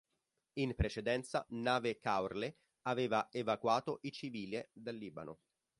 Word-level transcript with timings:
In 0.53 0.73
precedenza 0.73 1.45
nave 1.49 1.99
Caorle 1.99 2.57
aveva 2.87 3.29
evacuato 3.31 3.99
i 4.01 4.11
civile 4.11 4.71
dal 4.73 4.95
Libano. 4.95 5.41